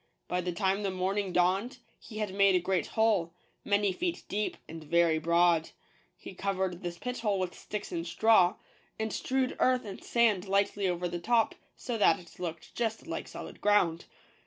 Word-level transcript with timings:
By 0.27 0.41
the 0.41 0.51
time 0.51 0.81
the 0.81 0.89
morning 0.89 1.31
dawned, 1.31 1.77
he 1.99 2.17
had 2.17 2.33
made 2.33 2.55
a 2.55 2.59
great 2.59 2.87
hole, 2.87 3.35
many 3.63 3.91
feet 3.91 4.23
deep, 4.27 4.57
and 4.67 4.83
very 4.83 5.19
broad. 5.19 5.69
He 6.17 6.33
covered 6.33 6.81
this 6.81 6.97
pit 6.97 7.19
hole 7.19 7.37
with 7.37 7.53
sticks 7.53 7.91
and 7.91 8.07
straw, 8.07 8.55
and 8.97 9.13
strewed 9.13 9.55
earth 9.59 9.85
and 9.85 10.03
sand 10.03 10.47
lightly 10.47 10.87
over 10.87 11.07
the 11.07 11.19
top, 11.19 11.53
so 11.77 11.99
that 11.99 12.17
it 12.17 12.39
looked 12.39 12.73
just 12.73 13.05
like 13.05 13.27
solid 13.27 13.61
ground. 13.61 14.05